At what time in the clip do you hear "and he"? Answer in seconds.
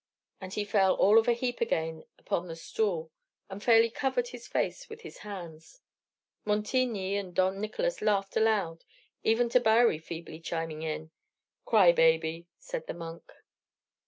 0.41-0.65